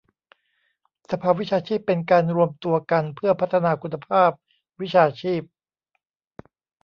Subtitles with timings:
[1.11, 4.31] สภาวิชาชีพเป็นการรวมตัวกันเพื่อพัฒนาคุณภาพ
[4.81, 5.41] วิชาชีพ